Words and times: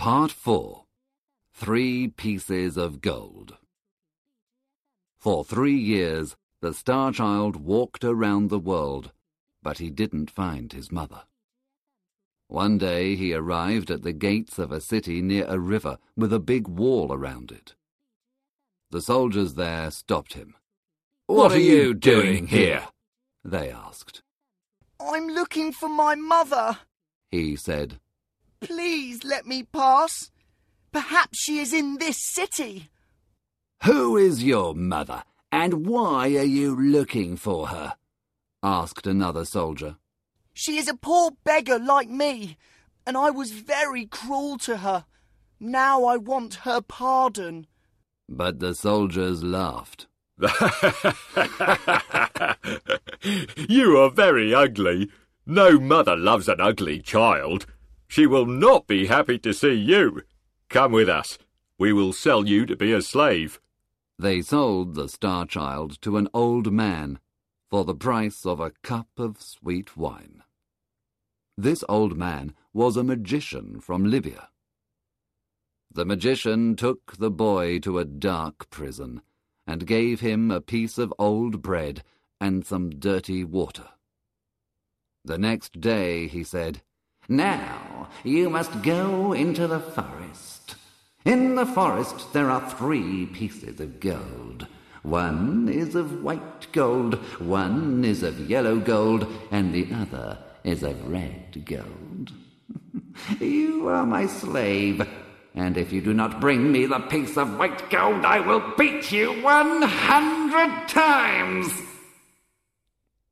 Part 0.00 0.32
4 0.32 0.84
Three 1.52 2.08
Pieces 2.08 2.78
of 2.78 3.02
Gold. 3.02 3.58
For 5.18 5.44
three 5.44 5.76
years, 5.76 6.36
the 6.62 6.72
Star 6.72 7.12
Child 7.12 7.56
walked 7.56 8.02
around 8.02 8.48
the 8.48 8.58
world, 8.58 9.12
but 9.62 9.76
he 9.76 9.90
didn't 9.90 10.30
find 10.30 10.72
his 10.72 10.90
mother. 10.90 11.24
One 12.48 12.78
day 12.78 13.14
he 13.14 13.34
arrived 13.34 13.90
at 13.90 14.00
the 14.00 14.14
gates 14.14 14.58
of 14.58 14.72
a 14.72 14.80
city 14.80 15.20
near 15.20 15.44
a 15.46 15.58
river 15.58 15.98
with 16.16 16.32
a 16.32 16.40
big 16.40 16.66
wall 16.66 17.12
around 17.12 17.52
it. 17.52 17.74
The 18.90 19.02
soldiers 19.02 19.52
there 19.52 19.90
stopped 19.90 20.32
him. 20.32 20.54
What 21.26 21.52
are 21.52 21.58
you 21.58 21.92
doing 21.92 22.46
here? 22.46 22.84
They 23.44 23.70
asked. 23.70 24.22
I'm 24.98 25.28
looking 25.28 25.72
for 25.72 25.90
my 25.90 26.14
mother. 26.14 26.78
He 27.30 27.54
said, 27.54 28.00
Please 28.60 29.24
let 29.24 29.46
me 29.46 29.62
pass. 29.62 30.30
Perhaps 30.92 31.38
she 31.38 31.58
is 31.58 31.72
in 31.72 31.98
this 31.98 32.22
city. 32.22 32.90
Who 33.84 34.16
is 34.16 34.44
your 34.44 34.74
mother, 34.74 35.22
and 35.50 35.86
why 35.86 36.26
are 36.36 36.44
you 36.44 36.76
looking 36.76 37.36
for 37.36 37.68
her? 37.68 37.94
asked 38.62 39.06
another 39.06 39.46
soldier. 39.46 39.96
She 40.52 40.76
is 40.76 40.88
a 40.88 40.94
poor 40.94 41.30
beggar 41.44 41.78
like 41.78 42.10
me, 42.10 42.58
and 43.06 43.16
I 43.16 43.30
was 43.30 43.52
very 43.52 44.04
cruel 44.04 44.58
to 44.58 44.78
her. 44.78 45.06
Now 45.58 46.04
I 46.04 46.18
want 46.18 46.66
her 46.66 46.82
pardon. 46.82 47.66
But 48.28 48.58
the 48.58 48.74
soldiers 48.74 49.42
laughed. 49.42 50.06
you 53.68 53.98
are 53.98 54.10
very 54.10 54.54
ugly. 54.54 55.10
No 55.46 55.78
mother 55.78 56.16
loves 56.16 56.48
an 56.48 56.60
ugly 56.60 57.00
child. 57.00 57.66
She 58.10 58.26
will 58.26 58.44
not 58.44 58.88
be 58.88 59.06
happy 59.06 59.38
to 59.38 59.54
see 59.54 59.72
you. 59.72 60.22
Come 60.68 60.90
with 60.90 61.08
us. 61.08 61.38
We 61.78 61.92
will 61.92 62.12
sell 62.12 62.44
you 62.44 62.66
to 62.66 62.74
be 62.74 62.92
a 62.92 63.02
slave. 63.02 63.60
They 64.18 64.42
sold 64.42 64.96
the 64.96 65.08
star 65.08 65.46
child 65.46 66.02
to 66.02 66.16
an 66.16 66.26
old 66.34 66.72
man 66.72 67.20
for 67.70 67.84
the 67.84 67.94
price 67.94 68.44
of 68.44 68.58
a 68.58 68.72
cup 68.82 69.06
of 69.16 69.40
sweet 69.40 69.96
wine. 69.96 70.42
This 71.56 71.84
old 71.88 72.16
man 72.16 72.52
was 72.72 72.96
a 72.96 73.04
magician 73.04 73.78
from 73.78 74.10
Libya. 74.10 74.48
The 75.92 76.04
magician 76.04 76.74
took 76.74 77.16
the 77.16 77.30
boy 77.30 77.78
to 77.78 78.00
a 78.00 78.04
dark 78.04 78.70
prison 78.70 79.22
and 79.68 79.86
gave 79.86 80.18
him 80.18 80.50
a 80.50 80.60
piece 80.60 80.98
of 80.98 81.14
old 81.16 81.62
bread 81.62 82.02
and 82.40 82.66
some 82.66 82.90
dirty 82.90 83.44
water. 83.44 83.90
The 85.24 85.38
next 85.38 85.80
day 85.80 86.26
he 86.26 86.42
said, 86.42 86.82
Now 87.30 88.08
you 88.24 88.50
must 88.50 88.82
go 88.82 89.32
into 89.32 89.68
the 89.68 89.78
forest. 89.78 90.74
In 91.24 91.54
the 91.54 91.64
forest 91.64 92.32
there 92.32 92.50
are 92.50 92.70
three 92.72 93.26
pieces 93.26 93.78
of 93.78 94.00
gold. 94.00 94.66
One 95.04 95.68
is 95.68 95.94
of 95.94 96.24
white 96.24 96.72
gold, 96.72 97.14
one 97.38 98.04
is 98.04 98.24
of 98.24 98.50
yellow 98.50 98.80
gold, 98.80 99.28
and 99.52 99.72
the 99.72 99.86
other 99.94 100.38
is 100.64 100.82
of 100.82 101.08
red 101.08 101.64
gold. 101.64 102.32
you 103.40 103.86
are 103.86 104.04
my 104.04 104.26
slave, 104.26 105.08
and 105.54 105.78
if 105.78 105.92
you 105.92 106.00
do 106.00 106.12
not 106.12 106.40
bring 106.40 106.72
me 106.72 106.84
the 106.86 106.98
piece 106.98 107.36
of 107.36 107.56
white 107.56 107.88
gold, 107.90 108.24
I 108.24 108.40
will 108.40 108.74
beat 108.76 109.12
you 109.12 109.40
one 109.40 109.82
hundred 109.82 110.88
times. 110.88 111.72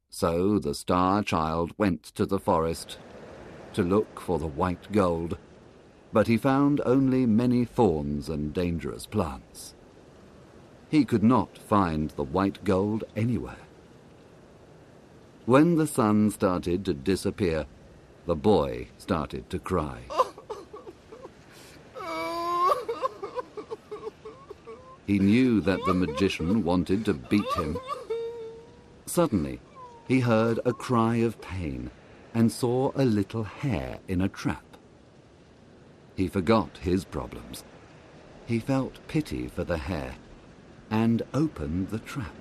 So 0.08 0.60
the 0.60 0.74
star 0.74 1.24
child 1.24 1.72
went 1.76 2.04
to 2.14 2.24
the 2.24 2.38
forest 2.38 2.96
to 3.74 3.82
look 3.82 4.20
for 4.20 4.38
the 4.38 4.46
white 4.46 4.90
gold, 4.92 5.38
but 6.12 6.26
he 6.26 6.36
found 6.36 6.80
only 6.84 7.26
many 7.26 7.64
thorns 7.64 8.28
and 8.28 8.54
dangerous 8.54 9.06
plants. 9.06 9.74
He 10.88 11.04
could 11.04 11.22
not 11.22 11.58
find 11.58 12.10
the 12.10 12.24
white 12.24 12.64
gold 12.64 13.04
anywhere. 13.14 13.66
When 15.44 15.76
the 15.76 15.86
sun 15.86 16.30
started 16.30 16.84
to 16.86 16.94
disappear, 16.94 17.66
the 18.26 18.36
boy 18.36 18.88
started 18.98 19.48
to 19.50 19.58
cry. 19.58 20.00
He 25.06 25.18
knew 25.18 25.62
that 25.62 25.80
the 25.86 25.94
magician 25.94 26.64
wanted 26.64 27.06
to 27.06 27.14
beat 27.14 27.50
him. 27.56 27.78
Suddenly, 29.06 29.58
he 30.06 30.20
heard 30.20 30.60
a 30.66 30.74
cry 30.74 31.16
of 31.16 31.40
pain 31.40 31.90
and 32.38 32.52
saw 32.52 32.92
a 32.94 33.04
little 33.04 33.42
hare 33.42 33.98
in 34.06 34.20
a 34.20 34.28
trap. 34.28 34.76
He 36.14 36.28
forgot 36.28 36.78
his 36.80 37.04
problems. 37.04 37.64
He 38.46 38.60
felt 38.60 39.04
pity 39.08 39.48
for 39.48 39.64
the 39.64 39.76
hare 39.76 40.14
and 40.88 41.24
opened 41.34 41.88
the 41.88 41.98
trap. 41.98 42.36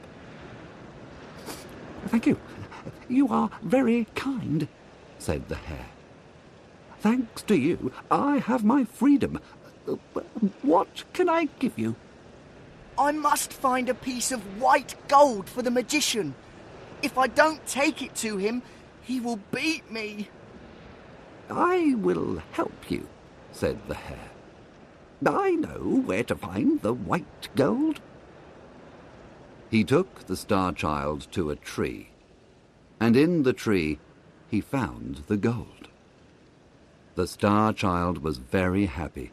Thank 2.10 2.28
you. 2.28 2.40
You 3.10 3.30
are 3.30 3.50
very 3.64 4.06
kind, 4.14 4.68
said 5.18 5.50
the 5.50 5.56
hare. 5.56 5.90
Thanks 7.00 7.42
to 7.42 7.56
you, 7.56 7.92
I 8.12 8.38
have 8.38 8.64
my 8.64 8.84
freedom. 8.84 9.40
What 10.62 11.06
can 11.14 11.28
I 11.28 11.46
give 11.58 11.80
you? 11.80 11.96
I 13.00 13.14
must 13.14 13.52
find 13.52 13.90
a 13.90 13.96
piece 13.96 14.32
of 14.32 14.62
white 14.62 14.94
gold 15.08 15.50
for 15.50 15.64
the 15.64 15.72
magician. 15.72 16.36
If 17.02 17.18
I 17.18 17.26
don't 17.26 17.66
take 17.66 18.04
it 18.04 18.14
to 18.18 18.38
him, 18.38 18.62
he 19.08 19.22
will 19.22 19.40
beat 19.52 19.90
me. 19.90 20.28
I 21.50 21.96
will 21.96 22.42
help 22.52 22.92
you, 22.92 23.08
said 23.54 23.80
the 23.88 23.96
hare. 23.96 24.32
I 25.26 25.52
know 25.52 26.04
where 26.06 26.26
to 26.26 26.36
find 26.36 26.82
the 26.82 26.94
white 26.94 27.48
gold. 27.56 28.02
He 29.72 29.86
took 29.86 30.26
the 30.26 30.36
star 30.36 30.74
child 30.74 31.28
to 31.32 31.50
a 31.50 31.56
tree, 31.56 32.10
and 33.00 33.16
in 33.16 33.44
the 33.44 33.54
tree 33.54 34.00
he 34.50 34.60
found 34.60 35.24
the 35.28 35.38
gold. 35.38 35.88
The 37.16 37.28
star 37.28 37.72
child 37.72 38.18
was 38.20 38.38
very 38.38 38.86
happy 38.86 39.32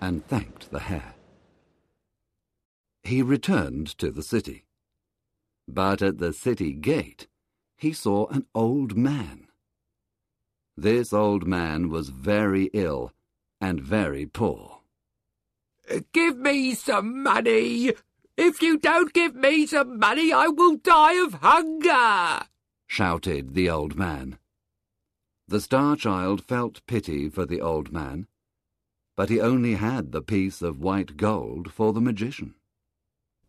and 0.00 0.26
thanked 0.26 0.70
the 0.72 0.80
hare. 0.80 1.14
He 3.04 3.22
returned 3.22 3.86
to 3.98 4.10
the 4.10 4.22
city. 4.22 4.64
But 5.68 6.02
at 6.02 6.18
the 6.18 6.32
city 6.32 6.72
gate, 6.72 7.28
he 7.82 7.92
saw 7.92 8.28
an 8.28 8.46
old 8.54 8.96
man. 8.96 9.48
This 10.76 11.12
old 11.12 11.48
man 11.48 11.88
was 11.88 12.10
very 12.10 12.70
ill 12.72 13.10
and 13.60 13.80
very 13.80 14.24
poor. 14.24 14.82
Give 16.12 16.36
me 16.38 16.74
some 16.74 17.24
money! 17.24 17.92
If 18.36 18.62
you 18.62 18.78
don't 18.78 19.12
give 19.12 19.34
me 19.34 19.66
some 19.66 19.98
money, 19.98 20.32
I 20.32 20.46
will 20.46 20.76
die 20.76 21.14
of 21.24 21.34
hunger! 21.34 22.46
shouted 22.86 23.54
the 23.54 23.68
old 23.68 23.96
man. 23.96 24.38
The 25.48 25.60
star 25.60 25.96
child 25.96 26.44
felt 26.44 26.86
pity 26.86 27.28
for 27.28 27.44
the 27.44 27.60
old 27.60 27.92
man, 27.92 28.28
but 29.16 29.28
he 29.28 29.40
only 29.40 29.74
had 29.74 30.12
the 30.12 30.22
piece 30.22 30.62
of 30.62 30.78
white 30.78 31.16
gold 31.16 31.72
for 31.72 31.92
the 31.92 32.00
magician. 32.00 32.54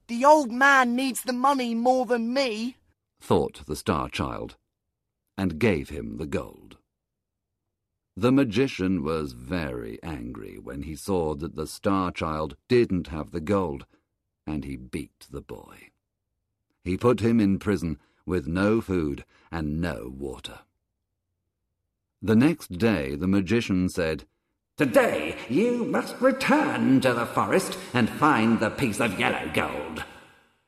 The 0.07 0.25
old 0.25 0.51
man 0.51 0.95
needs 0.95 1.21
the 1.21 1.33
money 1.33 1.75
more 1.75 2.07
than 2.07 2.33
me, 2.33 2.77
thought 3.23 3.65
the 3.67 3.75
star 3.75 4.09
child, 4.09 4.57
and 5.37 5.57
gave 5.57 5.89
him 5.89 6.17
the 6.17 6.25
gold. 6.25 6.77
The 8.17 8.33
magician 8.33 9.01
was 9.01 9.31
very 9.31 9.97
angry 10.03 10.59
when 10.61 10.83
he 10.83 10.95
saw 10.95 11.33
that 11.35 11.55
the 11.55 11.65
star 11.65 12.11
child 12.11 12.57
didn't 12.67 13.07
have 13.07 13.31
the 13.31 13.39
gold, 13.39 13.85
and 14.45 14.65
he 14.65 14.75
beat 14.75 15.25
the 15.31 15.41
boy. 15.41 15.89
He 16.83 16.97
put 16.97 17.21
him 17.21 17.39
in 17.39 17.59
prison 17.59 17.97
with 18.25 18.45
no 18.45 18.81
food 18.81 19.23
and 19.51 19.79
no 19.79 20.13
water. 20.15 20.59
The 22.21 22.35
next 22.35 22.77
day 22.77 23.15
the 23.15 23.27
magician 23.27 23.87
said, 23.87 24.25
Today 24.77 25.37
you 25.49 25.85
must 25.85 26.19
return 26.19 26.99
to 27.01 27.13
the 27.13 27.25
forest 27.25 27.77
and 27.93 28.09
find 28.09 28.59
the 28.59 28.69
piece 28.69 28.99
of 28.99 29.17
yellow 29.17 29.49
gold. 29.53 30.03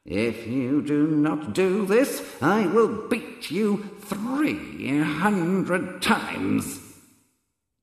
If 0.05 0.45
you 0.45 0.83
do 0.83 1.07
not 1.07 1.53
do 1.53 1.83
this, 1.87 2.21
I 2.39 2.67
will 2.67 3.07
beat 3.07 3.49
you 3.49 3.89
three 4.01 5.01
hundred 5.01 5.99
times. 6.03 6.79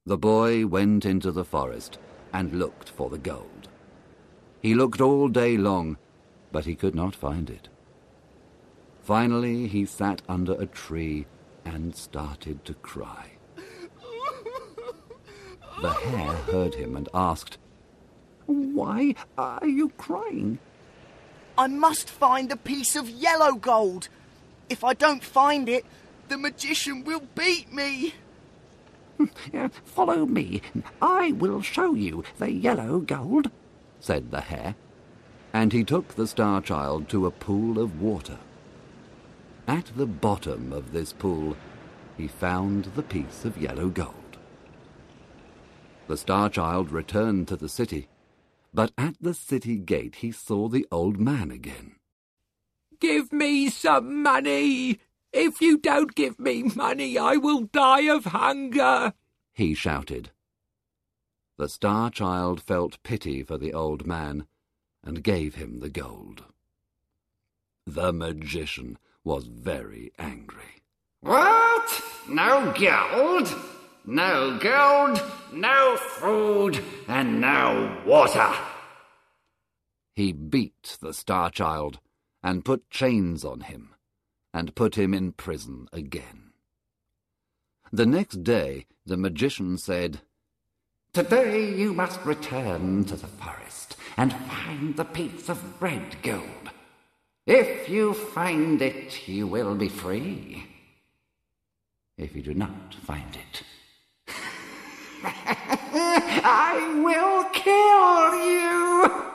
The 0.07 0.17
boy 0.17 0.65
went 0.67 1.05
into 1.05 1.33
the 1.33 1.45
forest 1.45 1.99
and 2.33 2.53
looked 2.53 2.91
for 2.91 3.11
the 3.11 3.19
gold. 3.19 3.69
He 4.61 4.73
looked 4.73 5.01
all 5.01 5.29
day 5.29 5.57
long, 5.57 5.97
but 6.53 6.65
he 6.65 6.77
could 6.77 6.95
not 6.95 7.17
find 7.17 7.51
it. 7.51 7.69
Finally, 9.01 9.67
he 9.67 9.85
sat 9.85 10.23
under 10.29 10.53
a 10.53 10.67
tree 10.67 11.27
and 11.65 11.97
started 11.97 12.65
to 12.67 12.75
cry. 12.75 13.31
The 15.81 15.91
hare 15.91 16.37
heard 16.53 16.77
him 16.77 16.95
and 16.95 17.09
asked, 17.13 17.59
Why 18.47 19.17
are 19.37 19.67
you 19.67 19.89
crying? 19.99 20.61
I 21.57 21.67
must 21.67 22.09
find 22.09 22.51
a 22.51 22.57
piece 22.57 22.97
of 22.97 23.09
yellow 23.09 23.55
gold. 23.55 24.09
If 24.69 24.85
I 24.85 24.95
don't 24.95 25.23
find 25.23 25.69
it, 25.69 25.85
the 26.29 26.39
magician 26.39 27.05
will 27.05 27.23
beat 27.35 27.73
me. 27.73 28.15
Follow 29.85 30.27
me. 30.27 30.63
I 31.01 31.33
will 31.33 31.61
show 31.63 31.95
you 31.95 32.25
the 32.39 32.51
yellow 32.51 33.01
gold, 33.01 33.51
said 34.01 34.31
the 34.31 34.41
hare. 34.41 34.75
And 35.53 35.73
he 35.73 35.85
took 35.85 36.15
the 36.15 36.27
Star 36.27 36.63
Child 36.63 37.09
to 37.11 37.27
a 37.27 37.31
pool 37.31 37.79
of 37.79 38.01
water. 38.01 38.39
At 39.69 39.93
the 39.97 40.07
bottom 40.07 40.73
of 40.73 40.93
this 40.93 41.13
pool, 41.13 41.57
he 42.17 42.29
found 42.29 42.87
the 42.97 43.03
piece 43.03 43.45
of 43.45 43.59
yellow 43.59 43.89
gold. 43.89 44.15
The 46.09 46.17
Star 46.17 46.49
Child 46.49 46.91
returned 46.91 47.49
to 47.49 47.57
the 47.57 47.69
city, 47.69 48.09
but 48.75 48.93
at 48.97 49.17
the 49.21 49.35
city 49.35 49.77
gate 49.77 50.17
he 50.17 50.33
saw 50.33 50.69
the 50.69 50.87
old 50.91 51.19
man 51.19 51.51
again. 51.51 51.97
Give 53.01 53.33
me 53.33 53.69
some 53.69 54.23
money! 54.23 55.01
If 55.33 55.61
you 55.61 55.79
don't 55.79 56.15
give 56.15 56.39
me 56.39 56.63
money, 56.63 57.19
I 57.19 57.37
will 57.37 57.63
die 57.63 58.09
of 58.09 58.27
hunger! 58.27 59.15
he 59.53 59.75
shouted. 59.75 60.31
The 61.59 61.69
Star 61.69 62.11
Child 62.11 62.63
felt 62.63 63.03
pity 63.03 63.43
for 63.43 63.59
the 63.59 63.73
old 63.73 64.07
man 64.07 64.47
and 65.05 65.23
gave 65.23 65.57
him 65.57 65.81
the 65.81 65.91
gold. 65.91 66.45
The 67.87 68.13
magician 68.13 68.99
was 69.25 69.47
very 69.47 70.13
angry. 70.19 70.83
What? 71.21 72.03
No 72.29 72.73
gold? 72.79 73.55
No 74.05 74.59
gold, 74.59 75.23
no 75.53 75.97
food, 75.97 76.83
and 77.07 77.41
no 77.41 78.03
water. 78.05 78.53
He 80.15 80.33
beat 80.33 80.99
the 81.01 81.15
Star 81.15 81.51
Child 81.51 82.01
and 82.43 82.65
put 82.65 82.91
chains 82.91 83.45
on 83.45 83.61
him 83.61 83.95
and 84.53 84.75
put 84.75 84.97
him 84.97 85.15
in 85.15 85.33
prison 85.33 85.89
again. 85.93 86.51
The 87.93 88.07
next 88.07 88.43
day 88.43 88.87
the 89.07 89.17
magician 89.17 89.79
said, 89.79 90.21
Today 91.13 91.73
you 91.73 91.93
must 91.93 92.25
return 92.25 93.05
to 93.05 93.17
the 93.17 93.27
forest 93.27 93.97
and 94.17 94.33
find 94.33 94.97
the 94.97 95.05
piece 95.05 95.49
of 95.49 95.81
red 95.81 96.17
gold. 96.23 96.71
If 97.47 97.89
you 97.89 98.15
find 98.15 98.81
it, 98.83 99.29
you 99.29 99.47
will 99.47 99.75
be 99.75 99.89
free. 99.89 100.67
If 102.17 102.35
you 102.35 102.43
do 102.43 102.55
not 102.55 102.95
find 102.95 103.35
it, 103.35 103.63
I 106.45 107.01
will 107.05 107.45
kill 107.53 108.35
you! 108.35 109.33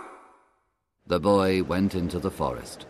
The 1.07 1.19
boy 1.19 1.63
went 1.63 1.95
into 1.95 2.19
the 2.19 2.31
forest, 2.31 2.85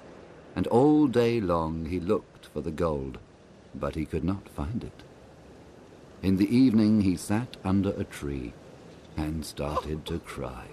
and 0.55 0.65
all 0.67 1.07
day 1.07 1.39
long 1.39 1.85
he 1.85 1.99
looked 1.99 2.47
for 2.47 2.61
the 2.61 2.71
gold, 2.71 3.19
but 3.75 3.95
he 3.95 4.05
could 4.05 4.23
not 4.23 4.49
find 4.49 4.83
it. 4.83 5.03
In 6.23 6.37
the 6.37 6.55
evening 6.55 7.01
he 7.01 7.15
sat 7.15 7.57
under 7.63 7.91
a 7.91 8.03
tree 8.03 8.53
and 9.15 9.45
started 9.45 10.05
to 10.05 10.19
cry. 10.19 10.65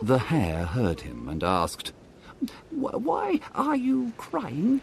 The 0.00 0.18
hare 0.18 0.64
heard 0.64 1.00
him 1.00 1.28
and 1.28 1.42
asked, 1.42 1.92
Why 2.70 3.40
are 3.54 3.76
you 3.76 4.12
crying? 4.16 4.80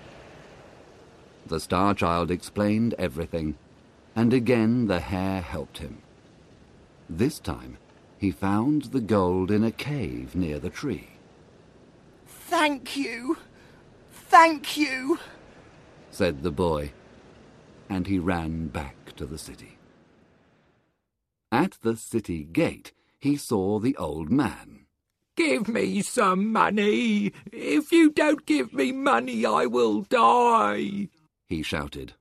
The 1.47 1.59
Star 1.59 1.93
Child 1.93 2.31
explained 2.31 2.95
everything, 2.99 3.55
and 4.15 4.33
again 4.33 4.87
the 4.87 4.99
hare 4.99 5.41
helped 5.41 5.79
him. 5.79 6.01
This 7.09 7.39
time 7.39 7.77
he 8.17 8.31
found 8.31 8.83
the 8.85 9.01
gold 9.01 9.51
in 9.51 9.63
a 9.63 9.71
cave 9.71 10.35
near 10.35 10.59
the 10.59 10.69
tree. 10.69 11.09
Thank 12.25 12.95
you. 12.95 13.37
Thank 14.11 14.75
you, 14.75 15.19
said 16.11 16.43
the 16.43 16.51
boy, 16.51 16.91
and 17.89 18.07
he 18.07 18.19
ran 18.19 18.67
back 18.67 19.15
to 19.15 19.25
the 19.25 19.37
city. 19.37 19.77
At 21.51 21.77
the 21.83 21.95
city 21.95 22.43
gate 22.43 22.91
he 23.19 23.37
saw 23.37 23.79
the 23.79 23.95
old 23.95 24.29
man. 24.29 24.87
Give 25.37 25.67
me 25.67 26.01
some 26.01 26.51
money. 26.51 27.31
If 27.51 27.91
you 27.91 28.09
don't 28.09 28.45
give 28.45 28.73
me 28.73 28.91
money, 28.91 29.45
I 29.45 29.65
will 29.65 30.01
die, 30.01 31.09
he 31.47 31.61
shouted. 31.61 32.13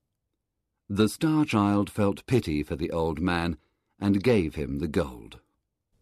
The 0.89 1.09
Star 1.09 1.45
Child 1.45 1.89
felt 1.89 2.27
pity 2.27 2.63
for 2.63 2.77
the 2.77 2.91
old 2.91 3.21
man 3.21 3.57
and 3.99 4.23
gave 4.23 4.55
him 4.55 4.79
the 4.79 4.89
gold. 4.89 5.41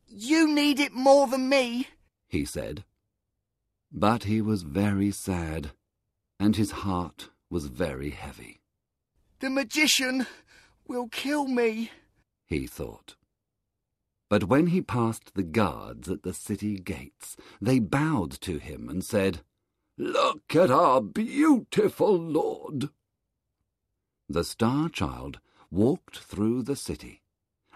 You 0.09 0.53
need 0.53 0.81
it 0.81 0.93
more 0.93 1.29
than 1.29 1.49
me, 1.49 1.89
he 2.29 2.45
said. 2.45 2.85
But 3.93 4.25
he 4.25 4.41
was 4.41 4.63
very 4.63 5.11
sad, 5.11 5.73
and 6.41 6.57
his 6.57 6.71
heart 6.71 7.29
was 7.49 7.67
very 7.67 8.11
heavy. 8.11 8.61
The 9.39 9.51
magician 9.51 10.27
will 10.87 11.09
kill 11.09 11.47
me, 11.47 11.91
he 12.47 12.67
thought. 12.67 13.15
But 14.29 14.45
when 14.45 14.69
he 14.69 14.81
passed 14.81 15.35
the 15.35 15.43
guards 15.43 16.09
at 16.09 16.23
the 16.23 16.33
city 16.33 16.77
gates, 16.79 17.37
they 17.61 17.79
bowed 17.79 18.33
to 18.41 18.59
him 18.59 18.89
and 18.89 19.05
said, 19.05 19.43
Look 19.97 20.57
at 20.57 20.71
our 20.71 21.01
beautiful 21.01 22.19
lord. 22.19 22.89
The 24.33 24.45
Star 24.45 24.89
Child 24.89 25.41
walked 25.71 26.21
through 26.21 26.63
the 26.63 26.75
city, 26.75 27.21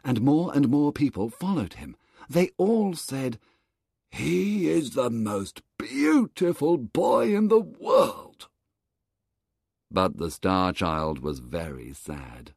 and 0.02 0.22
more 0.22 0.54
and 0.54 0.70
more 0.70 0.90
people 0.90 1.28
followed 1.28 1.74
him. 1.74 1.96
They 2.30 2.52
all 2.56 2.94
said, 2.94 3.38
He 4.10 4.66
is 4.66 4.92
the 4.92 5.10
most 5.10 5.60
beautiful 5.76 6.78
boy 6.78 7.36
in 7.36 7.48
the 7.48 7.60
world. 7.60 8.48
But 9.90 10.16
the 10.16 10.30
Star 10.30 10.72
Child 10.72 11.18
was 11.18 11.40
very 11.40 11.92
sad. 11.92 12.54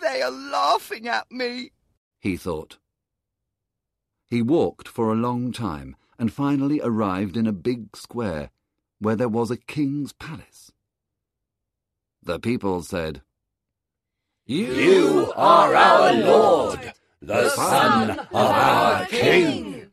They 0.00 0.20
are 0.20 0.32
laughing 0.32 1.06
at 1.06 1.30
me, 1.30 1.70
he 2.18 2.36
thought. 2.36 2.78
He 4.26 4.42
walked 4.42 4.88
for 4.88 5.12
a 5.12 5.22
long 5.28 5.52
time 5.52 5.94
and 6.18 6.32
finally 6.32 6.80
arrived 6.82 7.36
in 7.36 7.46
a 7.46 7.52
big 7.52 7.96
square 7.96 8.50
where 8.98 9.14
there 9.14 9.28
was 9.28 9.52
a 9.52 9.56
king's 9.56 10.12
palace. 10.12 10.67
The 12.28 12.38
people 12.38 12.82
said, 12.82 13.22
You 14.44 15.32
are 15.34 15.74
our 15.74 16.12
lord, 16.12 16.92
the 17.22 17.48
son 17.48 18.10
of 18.10 18.28
our 18.34 19.06
king. 19.06 19.90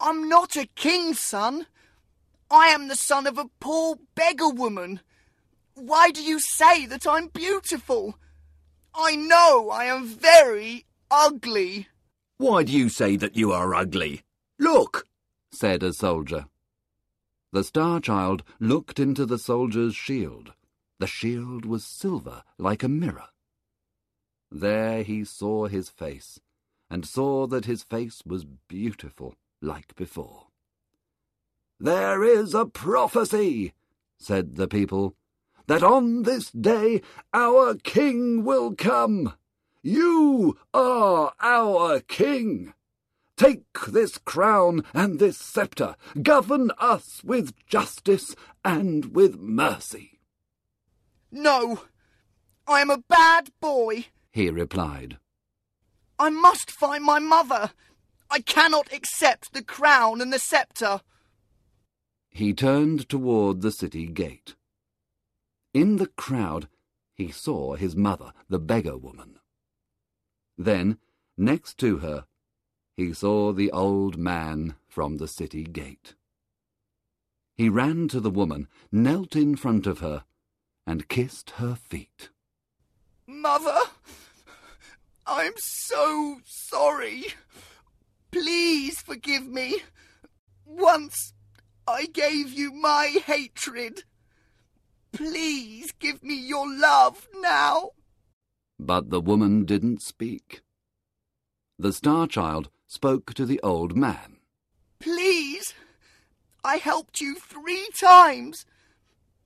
I'm 0.00 0.30
not 0.30 0.56
a 0.56 0.66
king's 0.74 1.20
son. 1.20 1.66
I 2.50 2.68
am 2.68 2.88
the 2.88 2.96
son 2.96 3.26
of 3.26 3.36
a 3.36 3.50
poor 3.60 3.96
beggar 4.14 4.48
woman. 4.48 5.00
Why 5.74 6.10
do 6.10 6.22
you 6.22 6.40
say 6.40 6.86
that 6.86 7.06
I'm 7.06 7.26
beautiful? 7.26 8.14
I 8.94 9.14
know 9.14 9.68
I 9.68 9.84
am 9.84 10.06
very 10.06 10.86
ugly. 11.10 11.86
Why 12.38 12.62
do 12.62 12.72
you 12.72 12.88
say 12.88 13.16
that 13.16 13.36
you 13.36 13.52
are 13.52 13.74
ugly? 13.74 14.22
Look, 14.58 15.06
said 15.50 15.82
a 15.82 15.92
soldier. 15.92 16.46
The 17.52 17.62
Star 17.62 18.00
Child 18.00 18.42
looked 18.58 18.98
into 18.98 19.26
the 19.26 19.38
soldier's 19.38 19.94
shield. 19.94 20.54
The 20.98 21.06
shield 21.06 21.64
was 21.64 21.84
silver 21.84 22.42
like 22.58 22.82
a 22.82 22.88
mirror. 22.88 23.28
There 24.50 25.02
he 25.02 25.24
saw 25.24 25.66
his 25.66 25.88
face, 25.88 26.38
and 26.90 27.06
saw 27.06 27.46
that 27.46 27.64
his 27.64 27.82
face 27.82 28.22
was 28.26 28.44
beautiful 28.44 29.34
like 29.60 29.94
before. 29.96 30.48
There 31.80 32.22
is 32.22 32.54
a 32.54 32.66
prophecy, 32.66 33.72
said 34.18 34.56
the 34.56 34.68
people, 34.68 35.16
that 35.66 35.82
on 35.82 36.22
this 36.22 36.50
day 36.50 37.00
our 37.32 37.74
king 37.74 38.44
will 38.44 38.74
come. 38.74 39.34
You 39.82 40.58
are 40.74 41.32
our 41.40 42.00
king. 42.00 42.74
Take 43.36 43.86
this 43.88 44.18
crown 44.18 44.84
and 44.94 45.18
this 45.18 45.38
sceptre. 45.38 45.96
Govern 46.22 46.70
us 46.78 47.24
with 47.24 47.56
justice 47.66 48.36
and 48.64 49.14
with 49.16 49.40
mercy. 49.40 50.11
No, 51.32 51.80
I 52.66 52.82
am 52.82 52.90
a 52.90 52.98
bad 53.08 53.50
boy, 53.58 54.06
he 54.30 54.50
replied. 54.50 55.16
I 56.18 56.28
must 56.28 56.70
find 56.70 57.02
my 57.02 57.18
mother. 57.18 57.72
I 58.30 58.40
cannot 58.40 58.92
accept 58.92 59.52
the 59.52 59.64
crown 59.64 60.20
and 60.20 60.30
the 60.30 60.38
sceptre. 60.38 61.00
He 62.30 62.52
turned 62.52 63.08
toward 63.08 63.62
the 63.62 63.72
city 63.72 64.06
gate. 64.06 64.54
In 65.72 65.96
the 65.96 66.06
crowd, 66.06 66.68
he 67.14 67.30
saw 67.30 67.76
his 67.76 67.96
mother, 67.96 68.32
the 68.48 68.58
beggar 68.58 68.98
woman. 68.98 69.38
Then, 70.58 70.98
next 71.36 71.78
to 71.78 71.98
her, 71.98 72.26
he 72.94 73.14
saw 73.14 73.52
the 73.52 73.70
old 73.72 74.18
man 74.18 74.74
from 74.86 75.16
the 75.16 75.28
city 75.28 75.64
gate. 75.64 76.14
He 77.54 77.70
ran 77.70 78.08
to 78.08 78.20
the 78.20 78.30
woman, 78.30 78.68
knelt 78.90 79.34
in 79.34 79.56
front 79.56 79.86
of 79.86 80.00
her, 80.00 80.24
and 80.86 81.08
kissed 81.08 81.50
her 81.56 81.74
feet. 81.74 82.30
Mother, 83.26 83.78
I'm 85.26 85.54
so 85.56 86.38
sorry. 86.44 87.26
Please 88.30 89.00
forgive 89.00 89.46
me. 89.46 89.82
Once 90.66 91.34
I 91.86 92.06
gave 92.06 92.52
you 92.52 92.72
my 92.72 93.14
hatred. 93.26 94.04
Please 95.12 95.92
give 95.92 96.22
me 96.22 96.34
your 96.34 96.66
love 96.66 97.28
now. 97.40 97.90
But 98.78 99.10
the 99.10 99.20
woman 99.20 99.64
didn't 99.64 100.02
speak. 100.02 100.62
The 101.78 101.92
Star 101.92 102.26
Child 102.26 102.70
spoke 102.86 103.34
to 103.34 103.44
the 103.44 103.60
old 103.62 103.96
man. 103.96 104.38
Please, 105.00 105.74
I 106.64 106.76
helped 106.76 107.20
you 107.20 107.34
three 107.34 107.88
times. 107.98 108.64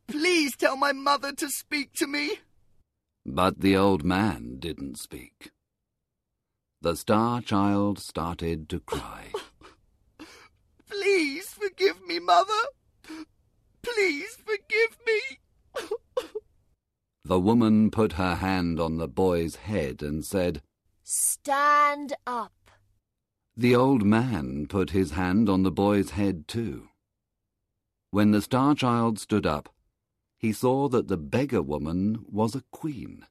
Please 0.08 0.56
tell 0.56 0.76
my 0.76 0.92
mother 0.92 1.32
to 1.32 1.48
speak 1.48 1.92
to 1.94 2.06
me. 2.06 2.38
But 3.24 3.60
the 3.60 3.76
old 3.76 4.04
man 4.04 4.58
didn't 4.58 4.98
speak. 4.98 5.50
The 6.80 6.94
Star 6.94 7.40
Child 7.40 7.98
started 7.98 8.68
to 8.68 8.80
cry. 8.80 9.32
Please 10.88 11.48
forgive 11.48 12.06
me, 12.06 12.20
Mother. 12.20 12.52
Please 13.82 14.38
forgive 14.44 14.98
me. 15.06 15.20
the 17.24 17.40
woman 17.40 17.90
put 17.90 18.12
her 18.12 18.36
hand 18.36 18.78
on 18.78 18.98
the 18.98 19.08
boy's 19.08 19.56
head 19.56 20.02
and 20.02 20.24
said, 20.24 20.62
Stand 21.02 22.14
up. 22.26 22.52
The 23.56 23.74
old 23.74 24.04
man 24.04 24.66
put 24.68 24.90
his 24.90 25.12
hand 25.12 25.48
on 25.48 25.62
the 25.62 25.72
boy's 25.72 26.10
head 26.10 26.46
too. 26.46 26.88
When 28.10 28.30
the 28.30 28.42
Star 28.42 28.74
Child 28.74 29.18
stood 29.18 29.46
up, 29.46 29.68
he 30.38 30.52
saw 30.52 30.88
that 30.88 31.08
the 31.08 31.16
beggar 31.16 31.62
woman 31.62 32.24
was 32.30 32.54
a 32.54 32.64
queen, 32.70 33.26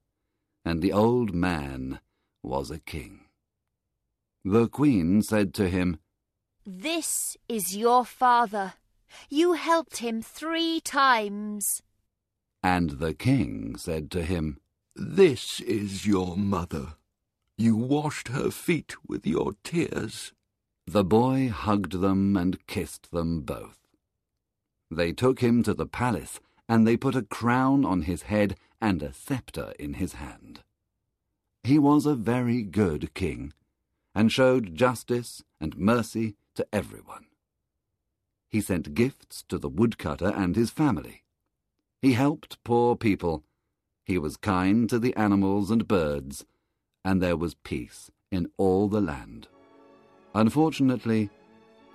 and 0.64 0.82
the 0.82 0.92
old 0.92 1.34
man 1.34 2.00
was 2.42 2.72
a 2.72 2.80
king. 2.80 3.22
The 4.44 4.68
queen 4.68 5.22
said 5.22 5.54
to 5.56 5.70
him, 5.70 5.98
This 6.66 7.38
is 7.50 7.76
your 7.76 8.06
father. 8.06 8.74
You 9.30 9.54
helped 9.54 9.98
him 9.98 10.22
three 10.22 10.80
times. 10.82 11.82
And 12.62 12.92
the 12.92 13.14
king 13.14 13.76
said 13.78 14.12
to 14.12 14.24
him, 14.24 14.60
This 14.96 15.60
is 15.62 16.06
your 16.06 16.36
mother. 16.36 16.96
You 17.58 17.76
washed 17.76 18.30
her 18.30 18.52
feet 18.52 18.96
with 19.08 19.26
your 19.26 19.54
tears. 19.64 20.34
The 20.88 21.04
boy 21.04 21.50
hugged 21.50 22.02
them 22.02 22.36
and 22.36 22.66
kissed 22.68 23.12
them 23.12 23.42
both. 23.42 23.80
They 24.92 25.14
took 25.14 25.40
him 25.40 25.64
to 25.64 25.74
the 25.74 25.88
palace, 25.88 26.40
and 26.68 26.88
they 26.88 26.98
put 26.98 27.16
a 27.16 27.22
crown 27.22 27.86
on 27.86 28.04
his 28.04 28.24
head 28.24 28.56
and 28.82 29.02
a 29.02 29.14
sceptre 29.14 29.74
in 29.80 29.96
his 29.96 30.14
hand. 30.14 30.62
He 31.64 31.80
was 31.80 32.06
a 32.06 32.16
very 32.16 32.64
good 32.64 33.14
king, 33.14 33.54
and 34.14 34.32
showed 34.32 34.76
justice 34.76 35.44
and 35.60 35.78
mercy 35.78 36.36
to 36.56 36.68
everyone. 36.72 37.26
He 38.50 38.62
sent 38.62 38.94
gifts 38.94 39.44
to 39.50 39.58
the 39.58 39.70
woodcutter 39.70 40.32
and 40.36 40.56
his 40.56 40.70
family. 40.70 41.24
He 42.02 42.14
helped 42.14 42.64
poor 42.64 42.96
people. 42.96 43.44
He 44.06 44.18
was 44.18 44.38
kind 44.38 44.90
to 44.90 45.00
the 45.00 45.16
animals 45.16 45.72
and 45.72 45.88
birds, 45.88 46.46
and 47.04 47.22
there 47.22 47.36
was 47.36 47.56
peace 47.56 48.12
in 48.32 48.50
all 48.58 48.88
the 48.88 49.02
land. 49.02 49.48
Unfortunately, 50.34 51.30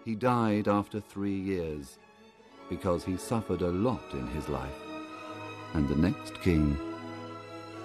he 0.04 0.14
died 0.14 0.66
after 0.66 1.00
three 1.00 1.38
years 1.38 1.98
because 2.70 3.04
he 3.04 3.16
suffered 3.16 3.60
a 3.60 3.68
lot 3.68 4.14
in 4.14 4.26
his 4.28 4.48
life, 4.48 4.80
and 5.74 5.86
the 5.88 5.96
next 5.96 6.40
king 6.40 6.78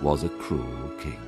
was 0.02 0.24
a 0.24 0.30
cruel 0.30 0.90
king. 1.00 1.20